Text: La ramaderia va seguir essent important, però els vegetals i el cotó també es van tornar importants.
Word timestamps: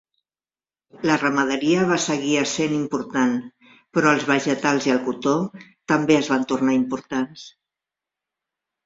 La 1.07 1.15
ramaderia 1.23 1.83
va 1.91 1.97
seguir 2.05 2.31
essent 2.43 2.73
important, 2.77 3.35
però 3.97 4.13
els 4.17 4.25
vegetals 4.31 4.87
i 4.89 4.95
el 4.95 5.03
cotó 5.11 5.35
també 5.93 6.17
es 6.23 6.31
van 6.33 6.49
tornar 6.53 6.75
importants. 6.79 7.45